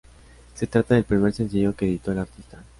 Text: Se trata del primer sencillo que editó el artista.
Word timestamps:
Se 0.55 0.65
trata 0.65 0.95
del 0.95 1.03
primer 1.03 1.31
sencillo 1.31 1.75
que 1.75 1.85
editó 1.85 2.11
el 2.11 2.17
artista. 2.17 2.63